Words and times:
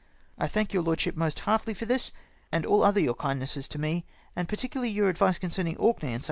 I 0.39 0.47
thank 0.47 0.73
your 0.73 0.81
lordship 0.81 1.15
most 1.15 1.41
heartily 1.41 1.75
for 1.75 1.85
this 1.85 2.11
and 2.51 2.65
all 2.65 2.83
other 2.83 2.99
your 2.99 3.13
kindnesses 3.13 3.67
to 3.67 3.77
me, 3.79 4.03
and 4.35 4.49
particularly 4.49 4.89
your 4.89 5.09
advice 5.09 5.37
concerning 5.37 5.77
Orkney, 5.77 6.15
&c. 6.17 6.19